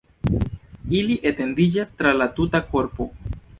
[0.99, 3.11] Ili etendiĝas tra la tuta korpo.